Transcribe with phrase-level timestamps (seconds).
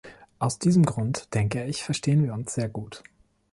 [0.39, 3.03] Aus diesem Grund, denke ich, verstehen wir uns sehr gut.